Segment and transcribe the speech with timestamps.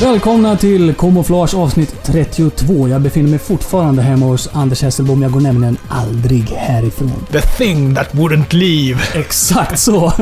[0.00, 2.88] Välkomna till Camouflage avsnitt 32.
[2.88, 5.22] Jag befinner mig fortfarande hemma hos Anders Hesselbom.
[5.22, 7.12] Jag går nämligen aldrig härifrån.
[7.32, 9.00] The thing that wouldn't leave.
[9.14, 10.12] Exakt så.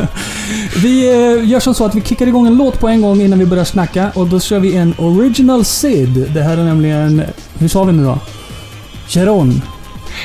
[0.83, 3.39] Vi eh, gör som så att vi kickar igång en låt på en gång innan
[3.39, 4.12] vi börjar snacka.
[4.15, 6.31] Och då kör vi en Original Sid.
[6.34, 7.23] Det här är nämligen...
[7.59, 8.19] Hur sa vi nu då?
[9.09, 9.62] Cheron.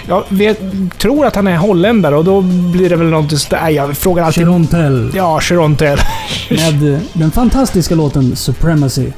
[0.07, 0.59] Jag vet,
[0.97, 3.69] tror att han är holländare och då blir det väl någonting sådär.
[3.69, 4.43] Jag frågar alltid...
[4.43, 5.11] Cherontel.
[5.15, 5.97] Ja, Chirontel.
[6.49, 9.11] Med den fantastiska låten Supremacy.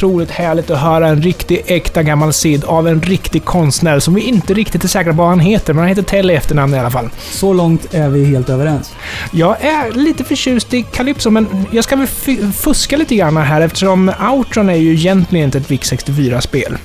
[0.00, 4.20] Otroligt härligt att höra en riktig äkta gammal Sid av en riktig konstnär som vi
[4.20, 6.78] inte riktigt är säkra på vad han heter, men han heter Tell i efternamn i
[6.78, 7.10] alla fall.
[7.18, 8.92] Så långt är vi helt överens.
[9.32, 12.06] Jag är lite förtjust i Calypso, men jag ska väl
[12.52, 16.76] fuska lite grann här eftersom Outron är ju egentligen inte ett VIC-64-spel.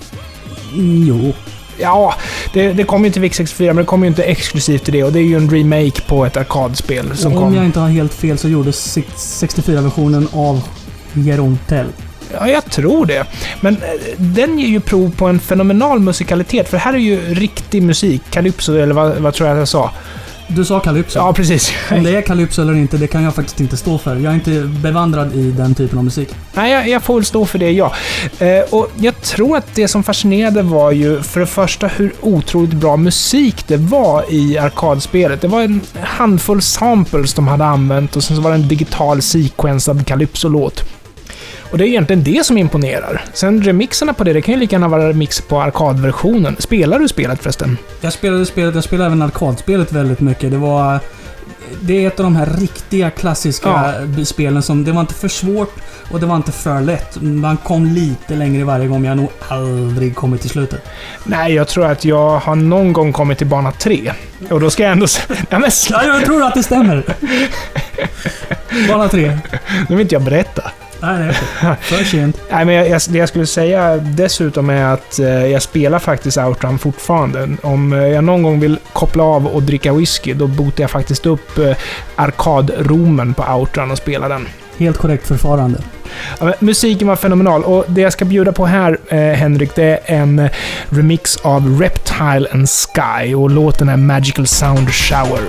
[1.07, 1.33] Jo.
[1.79, 2.13] Ja,
[2.53, 5.11] det, det kommer ju till VIC-64, men det kommer ju inte exklusivt till det och
[5.11, 7.55] det är ju en remake på ett arkadspel som Om kom...
[7.55, 10.63] jag inte har helt fel så gjordes 64-versionen av
[11.13, 11.85] Gerontel.
[12.39, 13.25] Ja, jag tror det.
[13.61, 13.81] Men eh,
[14.17, 18.21] den ger ju prov på en fenomenal musikalitet, för här är ju riktig musik.
[18.29, 19.91] Calypso, eller vad, vad tror jag att jag sa?
[20.47, 21.19] Du sa Calypso.
[21.19, 21.71] Ja, precis.
[21.91, 24.15] Om det är Calypso eller inte, det kan jag faktiskt inte stå för.
[24.15, 26.29] Jag är inte bevandrad i den typen av musik.
[26.53, 27.93] Nej, jag, jag får väl stå för det, ja.
[28.39, 32.73] Eh, och jag tror att det som fascinerade var ju för det första hur otroligt
[32.73, 35.41] bra musik det var i arkadspelet.
[35.41, 39.21] Det var en handfull samples de hade använt och sen så var det en digital
[39.21, 40.83] sequensad Calypso-låt.
[41.75, 43.25] Och det är egentligen det som imponerar.
[43.33, 46.55] Sen remixerna på det, det kan ju lika gärna vara remix på arkadversionen.
[46.59, 47.77] Spelar du spelet förresten?
[48.01, 50.51] Jag spelade spelet, jag spelade även arkadspelet väldigt mycket.
[50.51, 50.99] Det var...
[51.81, 53.93] Det är ett av de här riktiga klassiska
[54.25, 54.83] spelen som...
[54.83, 55.73] Det var inte för svårt
[56.11, 57.21] och det var inte för lätt.
[57.21, 60.81] Man kom lite längre varje gång, men jag har nog aldrig kommit till slutet.
[61.23, 64.13] Nej, jag tror att jag har någon gång kommit till bana 3.
[64.49, 65.05] Och då ska jag ändå...
[65.49, 67.03] Ja, men Ja, jag tror att det stämmer.
[68.89, 69.37] Bana tre.
[69.89, 70.71] nu vill inte jag berätta.
[70.99, 72.41] Nej, det är för sent.
[72.51, 76.37] Nej, men jag, jag, det jag skulle säga dessutom är att eh, jag spelar faktiskt
[76.37, 77.57] Outrun fortfarande.
[77.61, 81.25] Om eh, jag någon gång vill koppla av och dricka whisky, då botar jag faktiskt
[81.25, 81.75] upp eh,
[82.15, 84.47] arkadromen på Outrun och spelar den.
[84.77, 85.79] Helt korrekt förfarande.
[86.39, 89.99] Ja, musiken var fenomenal och det jag ska bjuda på här, eh, Henrik, det är
[90.05, 90.51] en eh,
[90.89, 95.41] remix av Reptile and Sky och låten är Magical Sound Shower.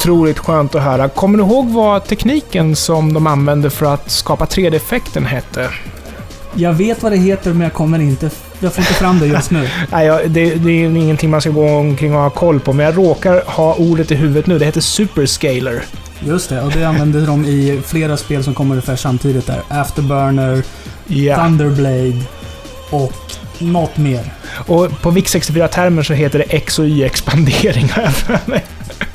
[0.00, 1.08] Otroligt skönt att höra.
[1.08, 5.70] Kommer du ihåg vad tekniken som de använde för att skapa 3D-effekten hette?
[6.54, 8.30] Jag vet vad det heter, men jag kommer inte...
[8.60, 9.68] Jag får inte fram det just nu.
[9.90, 12.86] Nej, ja, det, det är ingenting man ska gå omkring och ha koll på, men
[12.86, 14.58] jag råkar ha ordet i huvudet nu.
[14.58, 15.82] Det heter Superscaler.
[16.20, 19.62] Just det, och det använder de i flera spel som kommer ungefär samtidigt där.
[19.68, 20.62] Afterburner,
[21.06, 21.36] Ja.
[21.36, 22.22] Thunderblade
[22.90, 23.12] och
[23.58, 24.32] något mer.
[24.66, 28.64] Och på VIC64-termer så heter det X och Y-expandering, har jag för mig.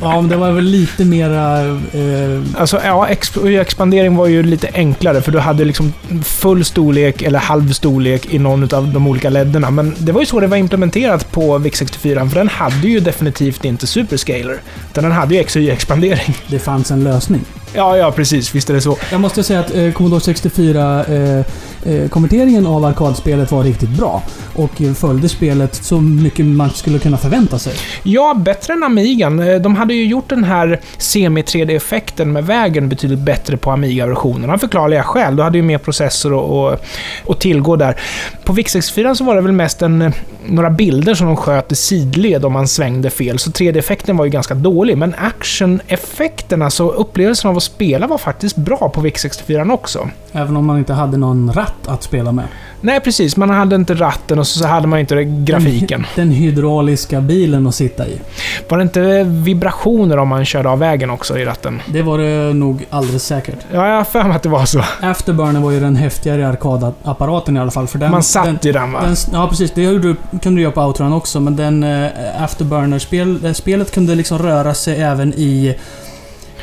[0.01, 1.59] Ja, men det var väl lite mera...
[1.65, 6.65] Eh, Alltså, ja, X och Y-expandering var ju lite enklare, för du hade liksom full
[6.65, 9.71] storlek eller halv storlek i någon av de olika ledderna.
[9.71, 13.65] Men det var ju så det var implementerat på VIC64, för den hade ju definitivt
[13.65, 14.57] inte Superscaler.
[14.91, 16.35] Utan den hade ju X och Y-expandering.
[16.47, 17.41] det fanns en lösning.
[17.73, 18.55] Ja, ja, precis.
[18.55, 18.97] Visst är det så.
[19.11, 21.45] Jag måste säga att eh, Commodore 64 eh,
[21.85, 24.23] eh, kommenteringen av arkadspelet var riktigt bra.
[24.55, 27.73] Och eh, följde spelet så mycket man skulle kunna förvänta sig.
[28.03, 29.39] Ja, bättre än Amigan.
[29.39, 34.49] Eh, De hade ju gjort den här semi-3D-effekten med vägen betydligt bättre på Amiga-versionen.
[34.49, 35.35] Av förklarliga skäl.
[35.35, 36.79] Du hade ju mer processor och, och,
[37.25, 37.99] och tillgå där.
[38.43, 40.13] På VIC-64 så var det väl mest en,
[40.45, 43.39] några bilder som de sköt i sidled om man svängde fel.
[43.39, 44.97] Så 3D-effekten var ju ganska dålig.
[44.97, 50.09] Men action-effekten, alltså upplevelsen av att spela var faktiskt bra på VIC-64 också.
[50.31, 52.45] Även om man inte hade någon ratt att spela med.
[52.81, 53.37] Nej, precis.
[53.37, 56.05] Man hade inte ratten och så hade man inte grafiken.
[56.15, 58.21] Den hydrauliska bilen att sitta i.
[58.69, 61.81] Var det inte vibrationer om man körde av vägen också i ratten?
[61.85, 63.55] Det var det nog alldeles säkert.
[63.73, 64.81] Ja, jag har för mig att det var så.
[65.01, 67.87] Afterburner var ju den häftigare arkadapparaten i alla fall.
[67.87, 69.01] För den, Man satt den, i den va?
[69.03, 69.71] den, Ja, precis.
[69.71, 72.09] Det du- kunde du göra på Outrun också, men den eh,
[72.43, 75.75] Afterburner-spel, eh, spelet kunde liksom röra sig även i...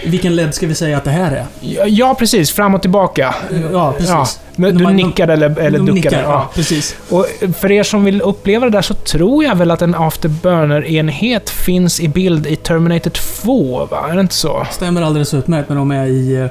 [0.06, 1.46] Vilken LED ska vi säga att det här är?
[1.60, 2.50] Ja, ja, precis.
[2.52, 3.34] Fram och tillbaka.
[3.72, 4.10] Ja, precis.
[4.10, 5.92] Ja, men du De- nickade eller, eller De duckade.
[6.16, 6.50] nickar, Ja.
[6.54, 6.96] precis.
[7.10, 7.26] Och
[7.58, 12.00] för er som vill uppleva det där så tror jag väl att en Afterburner-enhet finns
[12.00, 14.06] i bild i Terminator 2, va?
[14.10, 14.66] Är det inte så?
[14.70, 16.46] Stämmer alldeles utmärkt när de är i eh,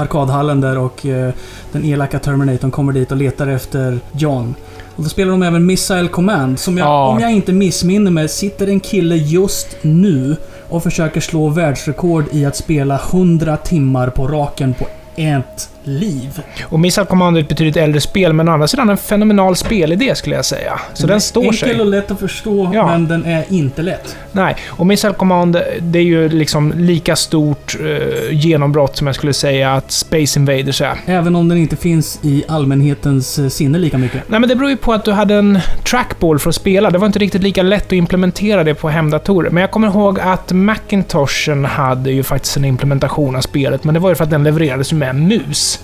[0.00, 1.32] arkadhallen där och eh,
[1.72, 4.54] den elaka Terminatorn kommer dit och letar efter John.
[4.96, 7.06] Och då spelar de även Missile Command, som jag, Ja.
[7.08, 10.36] om jag inte missminner mig, sitter en kille just nu
[10.68, 16.40] och försöker slå världsrekord i att spela 100 timmar på raken på ett liv.
[16.64, 20.14] Och Missile Command är ett betydligt äldre spel, men å andra sidan en fenomenal spelidé
[20.14, 20.80] skulle jag säga.
[20.94, 21.80] Så den står Enkel sig.
[21.80, 22.86] och lätt att förstå, Ja.
[22.86, 24.16] men den är inte lätt.
[24.32, 29.32] Nej, och Missile Command, det är ju liksom lika stort eh, genombrott som jag skulle
[29.32, 30.94] säga att Space Invaders är.
[31.06, 34.20] Även om den inte finns i allmänhetens eh, sinne lika mycket.
[34.28, 36.90] Nej, men det beror ju på att du hade en trackball för att spela.
[36.90, 39.50] Det var inte riktigt lika lätt att implementera det på hemdatorer.
[39.50, 44.00] Men jag kommer ihåg att Macintoshen hade ju faktiskt en implementation av spelet, men det
[44.00, 45.80] var ju för att den levererades med mus.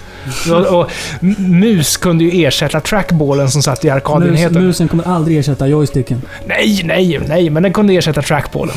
[0.51, 0.91] Och, och
[1.39, 4.67] mus kunde ju ersätta trackballen som satt i Mus, arkadenheten.
[4.67, 6.23] musen kommer aldrig ersätta joysticken.
[6.47, 8.75] Nej, nej, nej, men den kunde ersätta trackballen.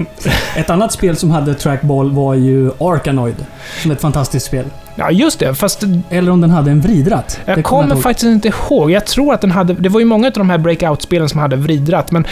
[0.56, 3.46] Ett annat spel som hade trackball var ju Arkanoid.
[3.82, 4.64] Som är ett fantastiskt spel.
[5.00, 5.54] Ja, just det.
[5.54, 7.40] Fast Eller om den hade en vridratt.
[7.44, 8.02] Jag Det kommer ihåg.
[8.02, 8.90] faktiskt inte ihåg.
[8.90, 9.72] Jag tror att den hade...
[9.74, 12.24] Det var ju många av de här breakout-spelen som hade vridratt, men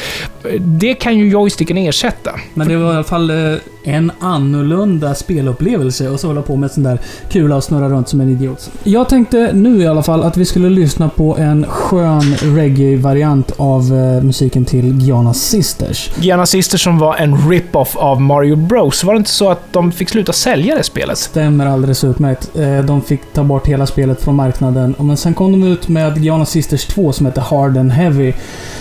[0.45, 2.31] eh, det kan ju joysticken ersätta.
[2.55, 6.71] Men det var i alla fall eh, en annorlunda spelupplevelse och så hålla på med
[6.71, 6.99] sån där
[7.31, 8.71] kula och snurra runt som en idiot.
[8.85, 13.83] Jag tänkte nu i alla fall att vi skulle lyssna på en skön reggae-variant av
[13.83, 16.11] eh, musiken till Giana Sisters.
[16.21, 19.05] Giana Sisters som var en rip-off av Mario Bros.
[19.05, 21.19] Var det inte så att de fick sluta sälja det spelet?
[21.19, 22.51] Stämmer alldeles utmärkt.
[22.59, 24.95] Eh, De fick ta bort hela spelet från marknaden.
[24.95, 28.33] Och Men sen kom de ut med Giana Sisters 2 som heter Hard and Heavy.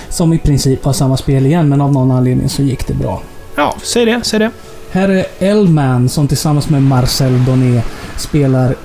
[0.09, 3.21] Som i princip var samma spel igen, men av någon anledning så gick det bra.
[3.55, 4.51] Ja, säg det, säg det.
[4.91, 7.81] Här är L-Man som tillsammans med Marcel Doné
[8.17, 8.75] spelar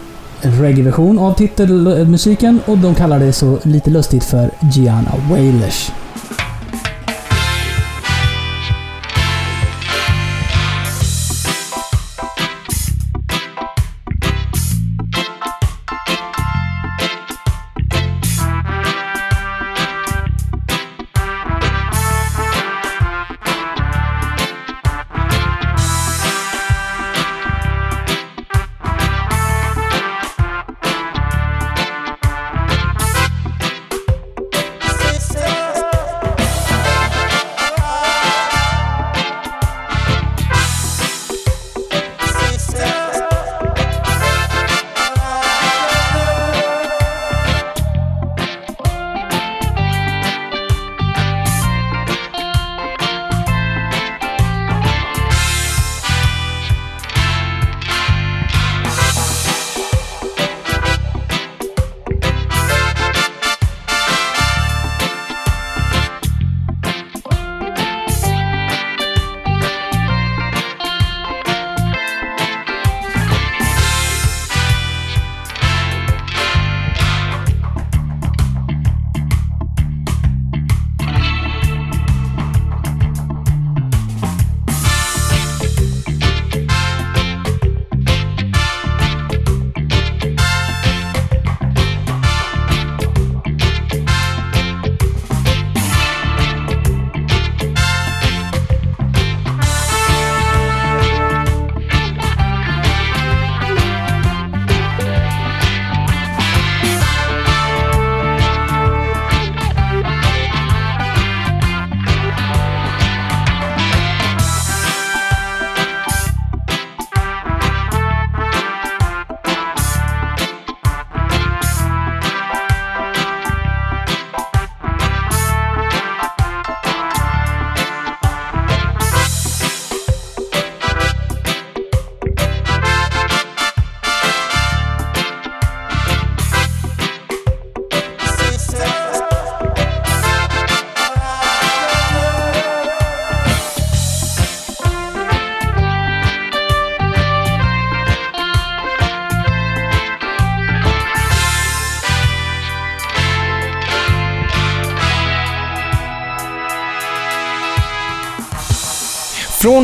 [0.40, 5.90] reggae-version av titelmusiken och de kallar det så lite lustigt för Gianna Wailers.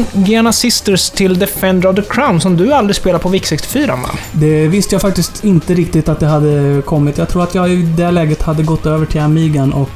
[0.04, 4.10] Från Giana Sisters till Defender of the Crown, som du aldrig spelade på VIC-64 va?
[4.32, 7.18] Det visste jag faktiskt inte riktigt att det hade kommit.
[7.18, 9.90] Jag tror att jag i det läget hade gått över till Amigan och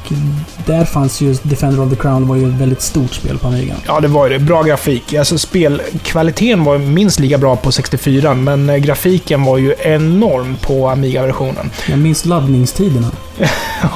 [0.65, 3.77] där fanns ju Defender of the Crown var ju ett väldigt stort spel på Amigan.
[3.87, 4.39] Ja, det var ju det.
[4.39, 5.13] Bra grafik.
[5.13, 10.89] Alltså spelkvaliteten var minst lika bra på 64, men eh, grafiken var ju enorm på
[10.89, 11.69] Amiga-versionen.
[11.89, 13.11] Jag minns laddningstiderna.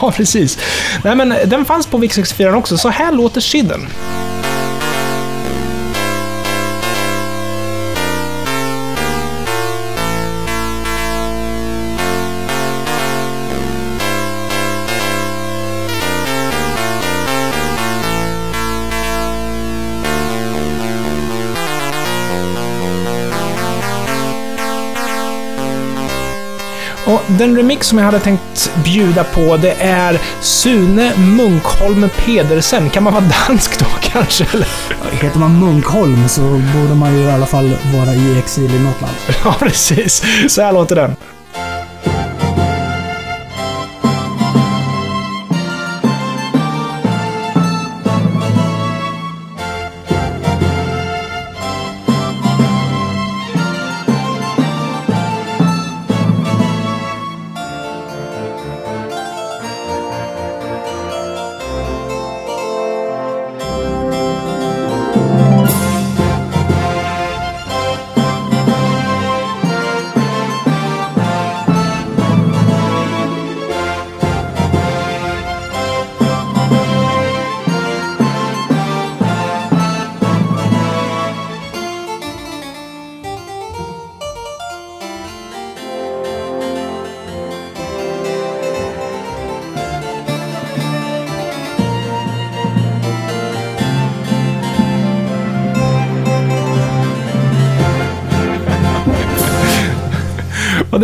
[0.01, 0.59] ja, precis.
[1.03, 2.77] Nej, men den fanns på VIC-64 också.
[2.77, 3.87] Så här låter Shidden.
[27.27, 32.89] Den remix som jag hade tänkt bjuda på, det är Sune Munkholm Pedersen.
[32.89, 34.45] Kan man vara dansk då kanske?
[34.53, 34.67] Eller?
[35.11, 39.01] Heter man Munkholm så borde man ju i alla fall vara i exil i något
[39.01, 39.15] land.
[39.43, 40.23] Ja, precis.
[40.47, 41.15] Så här låter den.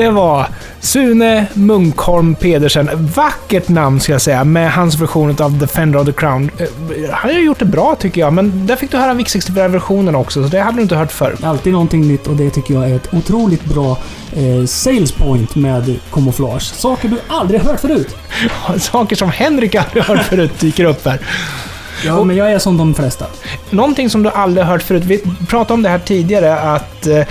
[0.03, 0.47] Det var
[0.79, 2.89] Sune Munkholm Pedersen.
[3.15, 6.51] Vackert namn ska jag säga, med hans version av Defender of the Crown.
[6.57, 6.67] Eh,
[7.11, 10.49] Han har gjort det bra tycker jag, men där fick du höra VIC-64-versionen också, så
[10.49, 11.35] det hade du inte hört förr.
[11.43, 13.97] Alltid någonting nytt och det tycker jag är ett otroligt bra
[14.35, 16.63] eh, sales point med kamouflage.
[16.63, 18.15] Saker du aldrig hört förut.
[18.77, 21.19] Saker som Henrik aldrig hört förut dyker upp här.
[22.05, 23.25] Ja, men jag är som de flesta.
[23.69, 27.21] Någonting som du aldrig hört förut, vi pratade om det här tidigare, att eh,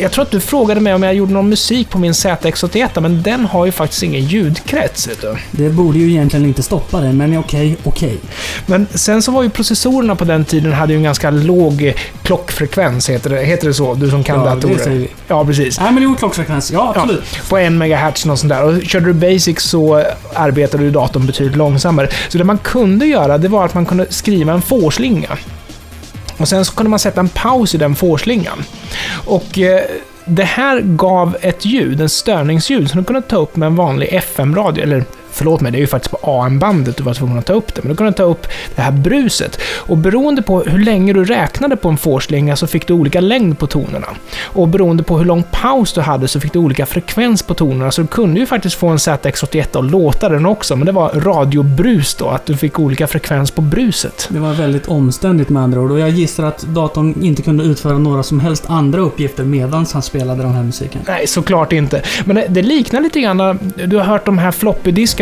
[0.00, 3.22] jag tror att du frågade mig om jag gjorde någon musik på min ZX81, men
[3.22, 5.08] den har ju faktiskt ingen ljudkrets.
[5.08, 5.36] Vet du.
[5.50, 8.18] Det borde ju egentligen inte stoppa det, men okej, okej.
[8.66, 11.94] Men sen så var ju processorerna på den tiden hade ju en ganska låg eh,
[12.22, 13.94] klockfrekvens, heter det, heter det så?
[13.94, 14.74] Du som kan Ja, datorer.
[14.74, 15.08] det säger vi.
[15.28, 15.80] Ja, precis.
[15.80, 16.70] Nej, men jo, klockfrekvens.
[16.72, 17.48] Ja, Ja, absolut.
[17.48, 18.64] på en megahertz och sånt där.
[18.64, 22.08] Och körde du basic så arbetade ju datorn betydligt långsammare.
[22.28, 25.28] Så det man kunde göra, det var att man kunde skriva en fårslinga.
[26.38, 28.64] Och sen så kunde man sätta en paus i den fårslingan.
[29.26, 29.80] Och eh,
[30.24, 34.08] det här gav ett ljud, en störningsljud, som du kunde ta upp med en vanlig
[34.12, 35.04] FM-radio, eller
[35.38, 37.82] Förlåt mig, det är ju faktiskt på AM-bandet du var tvungen att ta upp det,
[37.82, 38.46] men du kunde ta upp
[38.76, 39.60] det här bruset.
[39.76, 43.58] Och beroende på hur länge du räknade på en fårslinga så fick du olika längd
[43.58, 44.06] på tonerna.
[44.42, 47.90] Och beroende på hur lång paus du hade så fick du olika frekvens på tonerna,
[47.90, 51.10] så du kunde ju faktiskt få en ZX81 att låta den också, men det var
[51.10, 54.28] radiobrus då, att du fick olika frekvens på bruset.
[54.30, 57.98] Det var väldigt omständigt med andra ord och jag gissar att datorn inte kunde utföra
[57.98, 61.00] några som helst andra uppgifter medan han spelade den här musiken.
[61.06, 62.02] Nej, såklart inte.
[62.24, 64.50] Men det, det liknar lite grann, du har hört de här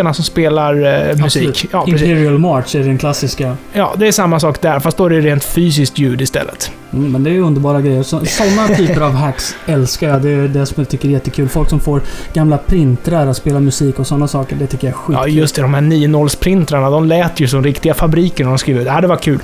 [0.07, 1.66] floppy-diskarna som spelar eh, musik.
[1.73, 1.85] Ja.
[1.87, 3.57] Imperial March är den klassiska.
[3.73, 6.71] Ja, det är samma sak där, fast då är det rent fysiskt ljud istället.
[6.92, 8.03] Mm, men det är underbara grejer.
[8.03, 10.23] Så, sådana typer av hacks älskar jag.
[10.23, 11.49] Det är det som jag tycker är jättekul.
[11.49, 14.57] Folk som får gamla printrar att spela musik och sådana saker.
[14.57, 15.14] Det tycker jag är skitkul.
[15.14, 15.62] Ja, just det.
[15.62, 18.85] De här 9-0-printrarna, de lät ju som riktiga fabriker när de skrev ut.
[18.85, 19.40] Det här var kul.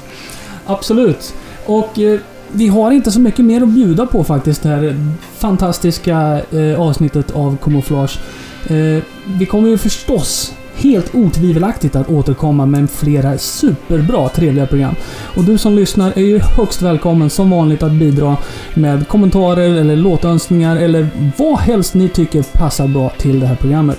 [0.66, 1.34] Absolut.
[1.66, 2.20] Och eh,
[2.52, 4.62] vi har inte så mycket mer att bjuda på faktiskt.
[4.62, 4.96] Det här
[5.38, 8.18] fantastiska eh, avsnittet av Camouflage.
[8.66, 9.02] Eh,
[9.38, 14.94] vi kommer ju förstås helt otvivelaktigt att återkomma med flera superbra, trevliga program.
[15.36, 18.36] Och du som lyssnar är ju högst välkommen som vanligt att bidra
[18.74, 23.98] med kommentarer eller låtönskningar eller vad helst ni tycker passar bra till det här programmet.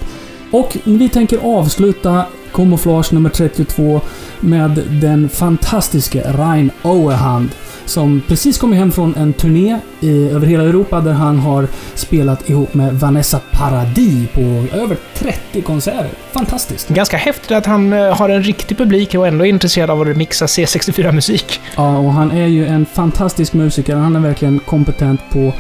[0.51, 4.01] Och vi tänker avsluta Camouflage nummer 32
[4.39, 7.49] med den fantastiska Rein Oehand
[7.85, 12.49] som precis kommit hem från en turné i, över hela Europa där han har spelat
[12.49, 14.41] ihop med Vanessa Paradis på
[14.73, 16.09] över 30 konserter.
[16.31, 16.89] Fantastiskt!
[16.89, 20.07] Ganska häftigt att han eh, har en riktig publik och ändå är intresserad av att
[20.07, 21.61] remixa C64-musik.
[21.75, 23.95] Ja, och han är ju en fantastisk musiker.
[23.95, 25.53] Han är verkligen kompetent på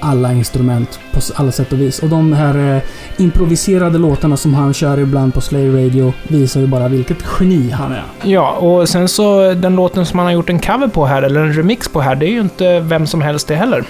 [0.00, 1.98] alla instrument på alla sätt och vis.
[1.98, 2.82] Och de här eh,
[3.16, 7.92] improviserade låtarna som han kör ibland på Slay Radio visar ju bara vilket geni han
[7.92, 8.04] är.
[8.22, 11.40] Ja, och sen så den låten som han har gjort en cover på här, eller
[11.40, 13.84] en remix på här, det är ju inte vem som helst det heller.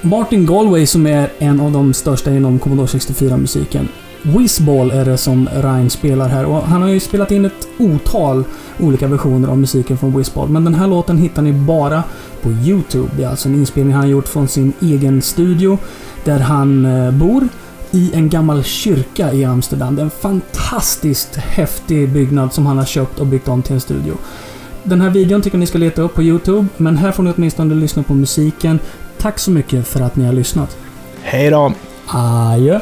[0.00, 3.88] Martin Galway som är en av de största inom Commodore 64-musiken.
[4.24, 8.44] Whizball är det som Ryan spelar här och han har ju spelat in ett otal
[8.80, 10.48] olika versioner av musiken från Whizball.
[10.48, 12.02] Men den här låten hittar ni bara
[12.42, 13.08] på YouTube.
[13.16, 15.78] Det är alltså en inspelning han gjort från sin egen studio
[16.24, 17.48] där han eh, bor
[17.90, 19.96] i en gammal kyrka i Amsterdam.
[19.96, 23.80] Det är en fantastiskt häftig byggnad som han har köpt och byggt om till en
[23.80, 24.14] studio.
[24.82, 27.32] Den här videon tycker jag ni ska leta upp på YouTube, men här får ni
[27.36, 28.78] åtminstone lyssna på musiken.
[29.18, 30.76] Tack så mycket för att ni har lyssnat.
[31.22, 31.72] Hej då!
[32.06, 32.80] Adjö!